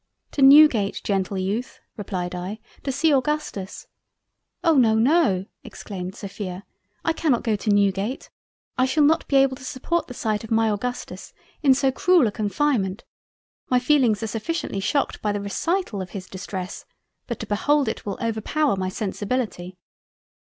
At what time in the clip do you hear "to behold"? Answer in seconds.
17.39-17.87